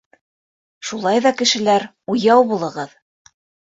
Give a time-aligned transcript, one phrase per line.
[0.93, 1.87] Шулай ҙа, кешеләр,
[2.19, 3.01] уяу булығыҙ.